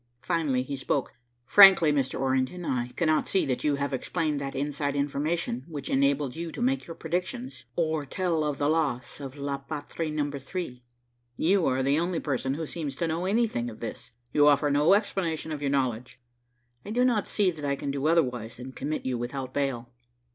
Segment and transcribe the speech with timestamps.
[0.23, 1.13] Finally he spoke.
[1.45, 2.19] "Frankly, Mr.
[2.19, 6.59] Orrington, I cannot see that you have explained that inside information which enabled you to
[6.59, 10.81] make your predictions, or tell of the loss of the La Patrie Number 3.
[11.37, 14.09] You are the only person who seems to know anything of this.
[14.33, 16.19] You offer no explanation of your knowledge.
[16.83, 19.91] I do not see that I can do otherwise than commit you without bail."